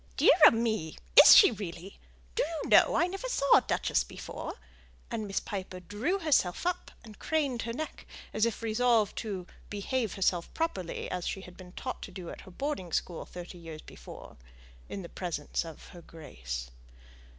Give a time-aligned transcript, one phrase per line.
[0.17, 0.97] "Dear ah me!
[1.15, 1.99] Is she really!
[2.33, 4.55] Do you know I never saw a duchess before."
[5.11, 10.15] And Miss Piper drew herself up and craned her neck, as if resolved to "behave
[10.15, 14.37] herself properly," as she had been taught to do at boarding school thirty years before,
[14.89, 16.71] in the presence of "her grace."